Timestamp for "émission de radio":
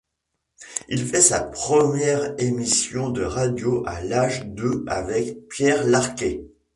2.41-3.83